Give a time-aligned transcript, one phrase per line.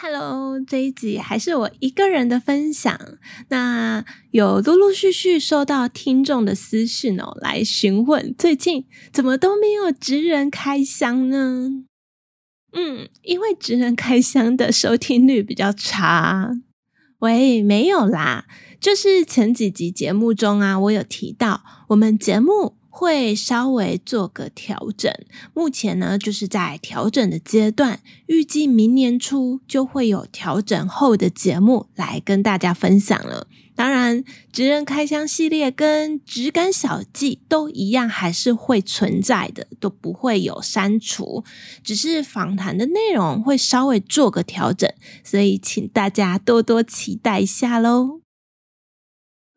[0.00, 2.96] Hello，这一集还是我一个人的分享。
[3.48, 11.82] 那有陆陆续续收到听众的私讯哦，来询问最近怎么都没有职人开箱呢？
[12.72, 16.52] 嗯，因为职人开箱的收听率比较差。
[17.18, 18.46] 喂，没有啦，
[18.80, 22.77] 就是前几集节目中啊，我有提到我们节目。
[22.88, 25.12] 会稍微做个调整，
[25.54, 33.46] 目前呢就是在调整的阶段，预计明年初就会有调整后的节目来跟大家分享了。
[33.76, 41.44] 当然，职人开箱系列跟职感小记都一样，还是会存在的，都不会有删除，
[41.84, 44.92] 只是访谈的内容会稍微做个调整，
[45.22, 48.27] 所以请大家多多期待一下喽。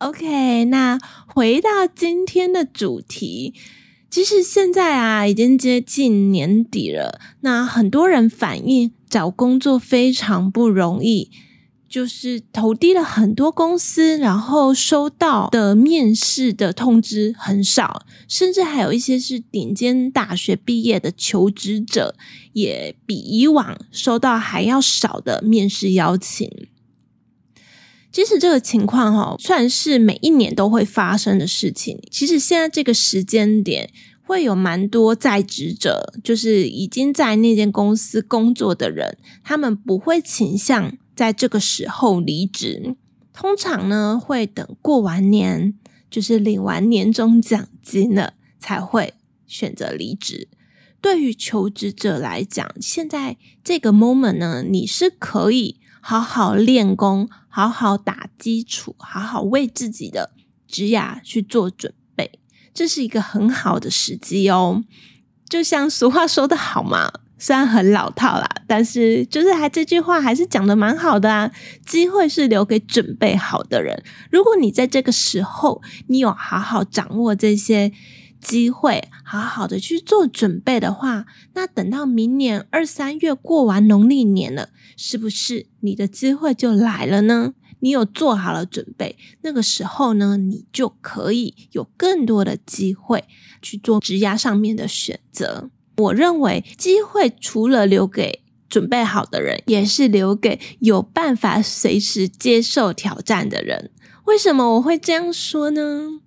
[0.01, 3.53] OK，那回到今天的主题，
[4.09, 7.21] 其实现在啊，已经接近年底了。
[7.41, 11.29] 那很多人反映找工作非常不容易，
[11.87, 22.15] 就是投递了很多公司，然后收到的面试的通知很少，甚至还有一些是顶尖大学毕业的求职者，
[22.53, 26.49] 也比以往收到还要少的面试邀请。
[28.11, 31.97] 其实这个情况哈，算是每一年都会发生的事情。
[32.11, 33.89] 其实现在这个时间点，
[34.23, 42.95] 会有蛮多在职者，就是已经在那间公司工作的人，他们不会倾向在这个时候离职。
[43.33, 45.73] 通常呢，会等过完年，
[46.09, 49.13] 就是领完年终奖金了，才会
[49.47, 50.49] 选择离职。
[50.99, 55.77] 对于求职者来讲，现在这个 moment 呢，你是可以。
[56.01, 60.31] 好好练功，好好打基础，好好为自己的
[60.67, 62.39] 职涯去做准备，
[62.73, 64.83] 这是一个很好的时机哦。
[65.47, 71.51] 就像俗话说得好嘛，虽然很老套啦，但是就是还这句话还是讲得蛮好的啊。
[71.85, 74.03] 机会是留给准备好的人。
[74.31, 77.91] 如果你在这个时候，你有好好掌握这些。
[78.41, 87.53] 机会，好好的去做准备的话，那等到明年二三月过完农历年了，是不是你的机会就来了呢？
[87.83, 93.23] 你有做好了准备，那个时候呢，你就可以有更多的机会
[93.61, 95.69] 去做职涯上面的选择。
[95.97, 103.89] 我认为，机会除了留给准备好的人，也是留给有办法随时接受挑战的人。
[104.25, 106.21] 为什么我会这样说呢？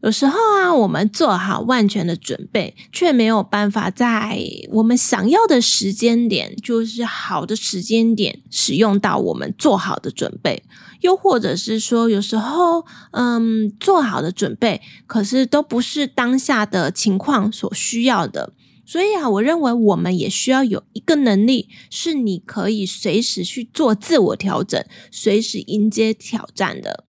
[0.00, 4.38] 有时候啊，我们做好万全的准备，却没有办法在
[4.70, 10.62] 我们想要的时间点，就是好的时间点使用到我们做好的准备。
[11.00, 18.52] 又或者是说，有时候，嗯，做好的准备，可是都不是当下的情况所需要的。
[18.86, 27.07] 所以啊，我认为我们也需要有一个能力，是你可以随时去做自我调整，随时迎接挑战的。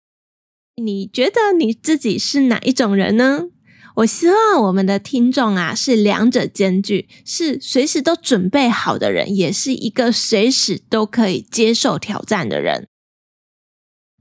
[0.79, 3.47] 你觉得你自己是哪一种人呢？
[3.95, 12.87] 我希望我们的听众啊是两者兼具，是随时都准备好的人，也是一个随时都可以接受挑战的人。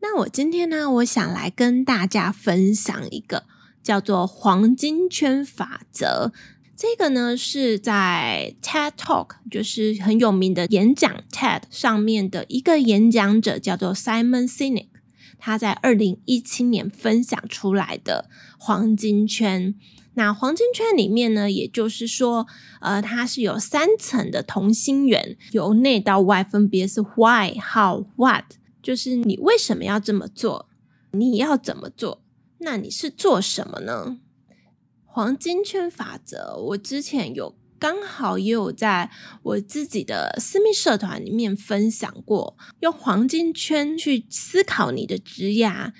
[0.00, 3.44] 那我今天呢，我想来跟大家分享一个
[3.82, 6.32] 叫做黄金圈法则。
[6.76, 14.86] 这个呢是在 TED Talk，就是很有名的演讲 TED 上面的一个演讲者，叫做 Simon Sinek。
[15.38, 18.28] 他在二零一七年分享出来的
[18.58, 19.74] 黄金圈，
[20.14, 22.46] 那黄金圈里面呢，也就是说，
[22.80, 30.68] 呃，它是有三层的同心圆，由内到外分别是 Why、How、What，就是你为什么要这么做，
[31.12, 32.22] 你要怎么做，
[32.58, 34.18] 那你是做什么呢？
[35.04, 37.54] 黄金圈法则，我之前有。
[37.78, 39.10] 刚好也有在
[39.42, 45.92] 我自己的私密社团里面分享过，用黄金圈去思考你的职涯，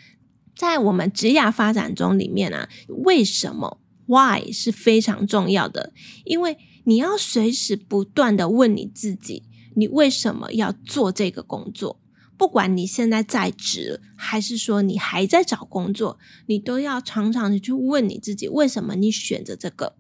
[0.57, 5.93] 在我们职涯发展中里面啊，为什么 Why 是非常重要的？
[6.25, 9.45] 因为你要随时不断的问你自己，
[9.77, 12.01] 你为什么要做这个工作？
[12.39, 19.98] 不管你现在在职，还是说你还在找工作，你都要常常的去问你自己，为什么你选择这个？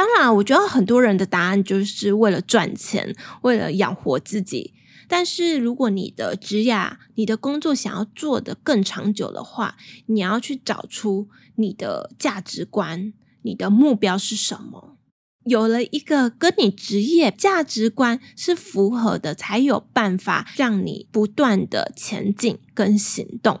[0.00, 4.72] 当然，我觉得很多人的答案就是为了赚钱，为了养活自己。
[5.06, 9.76] 但是如果你的职涯、你的工作想要做得更长久的话，
[10.06, 13.12] 你要去找出你的价值观，
[13.42, 14.96] 你的目标是什么。
[15.44, 23.60] 有了一个跟你职业价值观是符合的，才有办法让你不断的前进跟行动。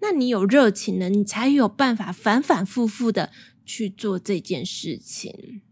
[0.00, 3.32] 那你有热情了，你才有办法反反复复的
[3.66, 5.62] 去做这件事情。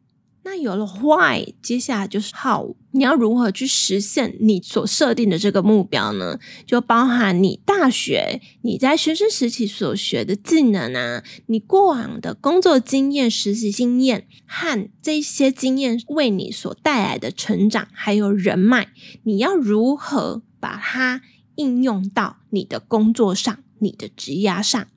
[0.50, 6.38] 那有了 why，接下来就是 how，你要如何去实现你所设定的这个目标呢？
[6.64, 18.88] 就包含你大学你在学生时期所学的技能啊，你过往的工作经验、实习经验和这些经验为你所带来的成长，还有人脉，
[19.24, 21.20] 你要如何把它
[21.56, 24.88] 应用到你的工作上、你的职涯上？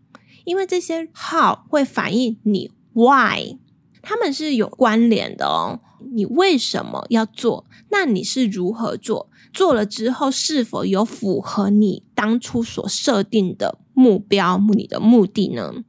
[0.46, 3.58] 因为这些 how 会反映你 why。
[4.02, 5.80] 他们是有关联的哦。
[6.14, 7.66] 你为什么要做？
[7.90, 9.30] 那你是如何做？
[9.54, 15.84] 做了之后是否有符合你当初所设定的目标、你的目的呢？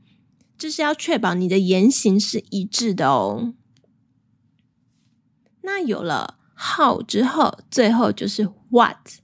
[0.59, 3.55] 这是要确保你的言行是一致的哦。
[5.63, 9.21] 那有了 how 之后，最后就是 what。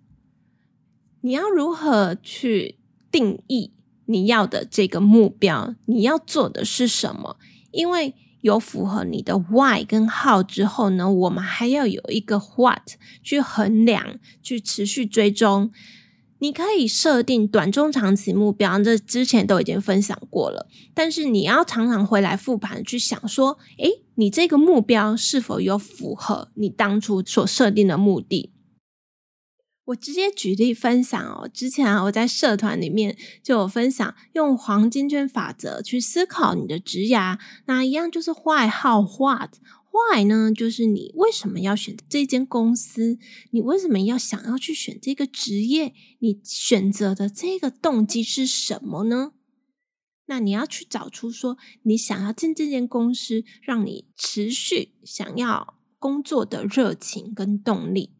[1.20, 2.78] 你要如何去
[3.10, 3.72] 定义
[4.06, 5.74] 你要的这个目标？
[5.86, 7.36] 你要做的是什么？
[7.72, 12.92] 因为有符合你的 why 跟 how 之后呢，我们还要有一个 what
[13.22, 15.70] 去衡量、去持续追踪。
[16.40, 20.68] 你可以设定短、中、长期目标，这之前都已经分享过了。
[20.94, 28.52] 但是你要常常回来复盘，去想说：诶，你这个目标是否有符合你当初所设定的目的？
[29.88, 39.54] 我直接举例分享哦，之前啊，我在社团里面就有分享，用黄金圈法则去思考你的职涯，那一样就是 why、how、what。
[39.90, 43.18] why 呢，就是你为什么要选这间公司？
[43.50, 45.94] 你为什么要想要去选这个职业？
[46.18, 49.32] 你选择的这个动机是什么呢？
[50.26, 58.17] 那你要去找出说，你想要进这间公司，让你持续想要工作的热情跟动力。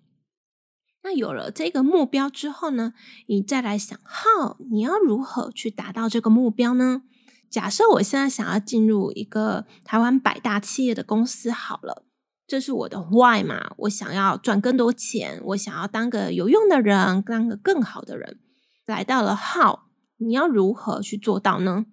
[1.09, 2.93] 那有了这个目标之后呢，
[3.29, 7.01] 你再来想，how 你要如何去达到这个目标呢？
[7.49, 12.05] 假设我现在想要进入一个台湾百大企业的公司，好了，
[12.47, 18.39] 这是我的 why 嘛，我想要赚更多钱，我想要当个有用的人，当个更好的人。
[18.85, 19.79] 来到了 how，
[20.19, 21.87] 你要如何去做到呢？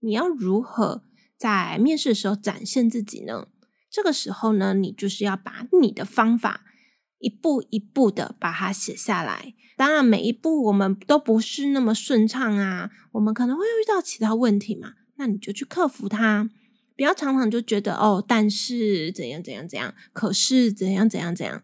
[0.00, 1.02] 你要如何
[1.36, 3.48] 在面试的时候展现自己呢？
[3.90, 6.62] 这个时候呢，你就是要把你的方法。
[7.18, 16.48] 一步一步的把它写下来，当然每一步我们都不是那么顺畅啊，我们可能会遇到其他问题嘛，那你就去克服它，
[16.96, 21.62] 不要常常就觉得哦，但是怎样怎样怎样，可是怎样怎样怎样，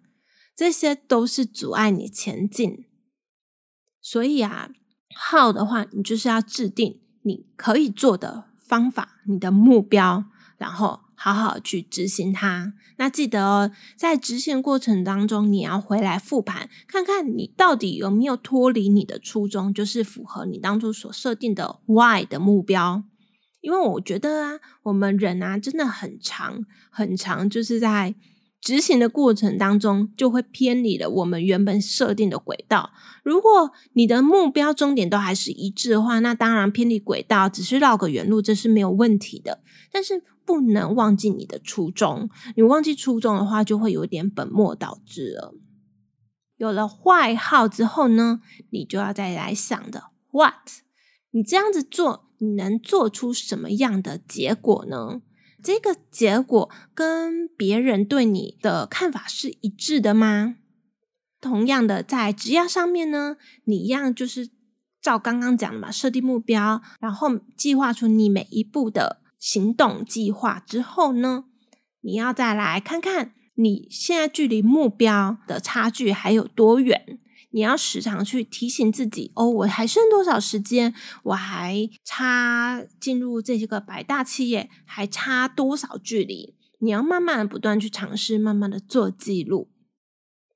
[0.57, 2.87] 这些都是阻碍你前进。
[4.01, 4.71] 所以啊
[5.31, 10.25] ，how 的话，你就是要制定你可以做的方法，你的目标，
[10.59, 11.04] 然后。
[11.25, 12.75] 好好去执行它。
[12.99, 23.05] 那记得哦，在执行过程当中，你要回来复盘，看看你到底有没有脱离你的初衷，就是符合你当初所设定的 why 的目标。
[23.63, 28.15] 因为我觉得啊，我们人啊，真的很长很长，就是在
[28.65, 32.93] 执行的过程当中，就会偏离了我们原本设定的轨道。
[33.23, 39.61] 如果你的目标终点都还是一致的话，那当然偏离轨道只是绕个远路，这是没有问题的。
[39.93, 45.55] 但是不能忘记你的初衷，你忘记初衷的话，就会有点本末倒置了。
[46.57, 50.55] 有了坏号之后呢，你就要再来想的 what。
[51.33, 55.21] 你这样子做，你能做出什么样的结果呢？
[55.65, 60.57] 这个结果跟别人对你的看法是一致的吗？
[61.41, 64.51] 同样的，在职业上面呢，你一样就是
[65.01, 69.23] 照刚刚讲的嘛，设定目标，然后计划出你每一步的。
[69.39, 71.45] 行动计划之后呢，
[72.01, 77.19] 你要再来看看你现在距离目标的差距还有多远。
[77.55, 80.93] 你要时常去提醒自己：哦，我还剩多少时间？
[81.23, 86.57] 我还差进入这些个百大企业还差多少距离？
[86.81, 89.71] 你要慢慢的不断去尝试，慢慢的做记录。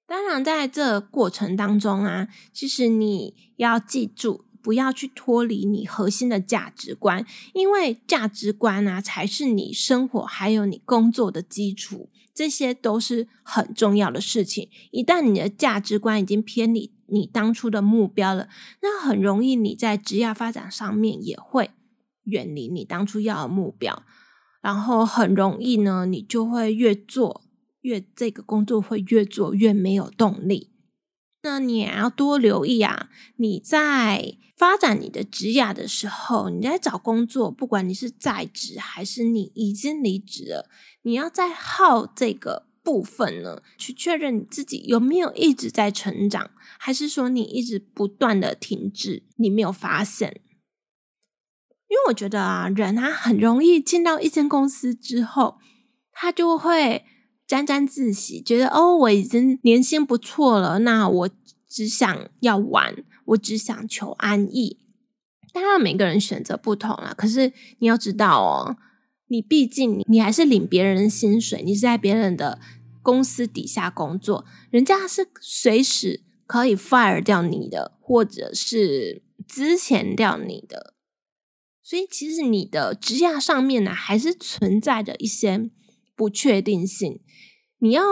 [0.08, 4.46] 当然，在这过程当中啊，其实你要记住。
[4.68, 14.68] 不要去脱离你核心的价值观，因为价值观啊，才是你生活还有你工作的基础，这些都是很重要的事情。
[14.90, 18.50] 一旦你的价值观已经偏离你当初的目标了，
[18.82, 21.70] 那很容易你在职业发展上面也会
[22.24, 24.02] 远离你当初要的目标，
[24.60, 27.40] 然后很容易呢，你就会越做
[27.80, 30.68] 越这个工作会越做越没有动力。
[31.42, 33.08] 那你也要多留意啊！
[33.36, 40.68] 你在发展你的职涯的时候，你在找工作，不管你是在职还是你已经离职了，
[41.02, 50.40] 你要在耗这个部分呢，去确认你自己有没有一直在成长，还是说你一直不断的停滞，你没有发现？
[51.88, 55.58] 因为我觉得啊，人啊很容易进到一间公司之后，
[56.10, 57.04] 他就会。
[57.48, 61.30] 沾沾自喜，觉得哦，我已经年薪不错了，那我
[61.68, 64.78] 只想要玩，我只想求安逸。
[65.52, 68.76] 当然，每个人选择不同啦，可是你要知道哦，
[69.28, 72.60] 你毕竟你还是领别人的薪水，你是在别人的
[73.02, 80.94] 公司底下工作，人家是随时可以 fire 掉你的，或者是资遣掉你的。
[81.82, 85.70] 所以，其实你的职涯上面呢，还是存在着一些
[86.14, 87.20] 不确定性。
[87.78, 88.02] 你要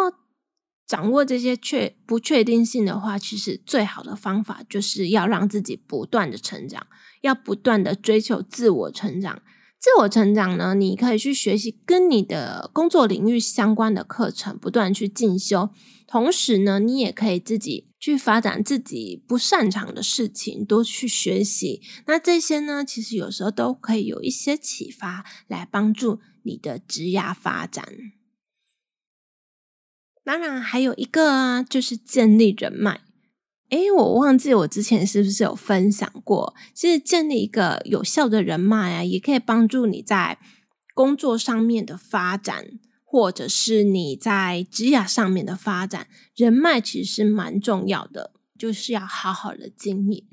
[0.87, 6.87] 掌握这些确不确定性的话，其实最好的方法就是要让自己不断的成长，
[7.23, 9.43] 要不断的追求自我成长。
[9.78, 15.69] 自我成长呢，你可以去学习跟你的工作领域相关的课程，不断去进修。
[16.07, 21.83] 同时呢，你也可以自己去发展自己不擅长的事情，多去学习。
[22.07, 27.85] 那这些呢，其实有时候都可以有一些启发，来帮助你的职涯发展。
[30.26, 33.02] 当然，还有一个啊，就是建立人脉。
[33.68, 36.52] 诶，我忘记我之前是不是有分享过？
[36.75, 40.40] 其实建立一个有效的人脉啊，也可以帮助你在
[40.95, 46.09] 工作上面的发展，或者是你在职业上面的发展。
[46.35, 50.25] 人脉其实是蛮重要的，就是要好好的经营。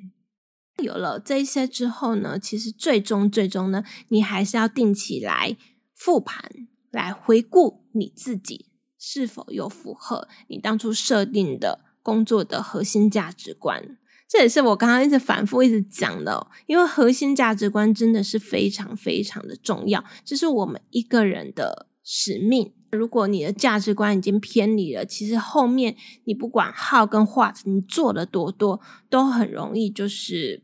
[0.81, 5.55] 有了这些之后呢，其实最终最终呢，你还是要定期来
[5.93, 8.72] 复盘，来回顾你自己。
[9.05, 13.97] 是否有符合你当初设定的工作的核心价值观？
[14.29, 22.73] 这也是我刚刚一直反复一直讲的，因为核心价值观真的是非常非常的重要，这是我们一个人的使命。
[22.91, 28.79] 如果你的价值观已经偏离了，其实后面你不管 how 跟 what，你做的多多，
[29.09, 30.63] 都很容易就是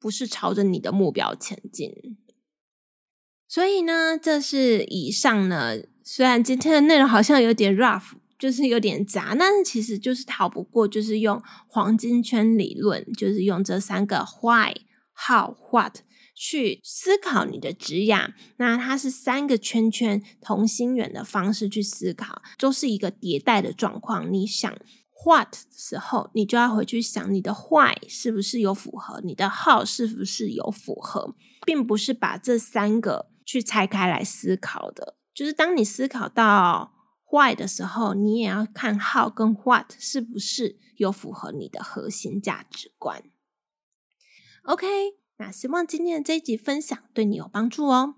[0.00, 2.16] 不是朝着你的目标前进。
[3.46, 5.82] 所以呢，这是以上呢。
[6.04, 14.74] 虽然今天的内容好像有点 rough，就是有点杂，但是其实就是逃不过，就是用黄金圈理论，就是用这三个 why、
[15.14, 15.98] how、what
[16.34, 18.32] 去思考你的职涯。
[18.56, 24.32] 那它是三个圈圈同心圆的方式去思考，都是一个迭代的状况。
[24.32, 24.72] 你想
[25.24, 35.14] what 的时候，你就要回去想你的 why 是不是有符合，你的 how 是不是有符合，并不是把这三个去拆开来思考的。
[35.34, 36.92] 就是当你思考到
[37.30, 43.22] why 的时候，你也要看 how 跟 what 是不是有符合你的核心价值观。
[44.64, 44.86] OK，
[45.38, 48.14] 那希望今天的这集分享对你有帮助哦。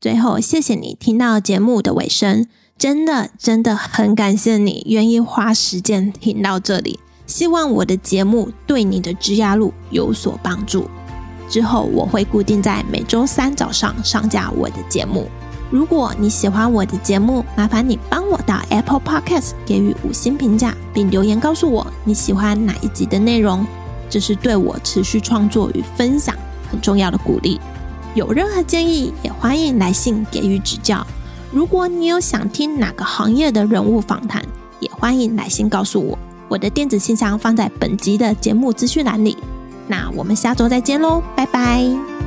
[0.00, 7.00] 最后，谢谢你听到节目的尾声，真的真的很感谢你愿意花时间听到这里。
[7.26, 10.88] 希望我的节目对你的职涯路有所帮助。
[11.50, 15.28] 之后我会固定在每周三早上上架我的节目。
[15.70, 23.66] 如果你喜欢我的节目，麻烦你帮我到 Apple Podcast 给予五星评价，并留言告诉我你喜欢哪一集的内容，
[24.08, 26.34] 这是对我持续创作与分享
[26.70, 27.60] 很重要的鼓励。
[28.14, 31.06] 有任何建议，也欢迎来信给予指教。
[31.52, 34.42] 如果你有想听哪个行业的人物访谈，
[34.80, 36.18] 也欢迎来信告诉我。
[36.48, 39.36] 我的电子信箱放在本集的节目资讯栏里。
[39.86, 42.17] 那我们下周再见喽，拜拜。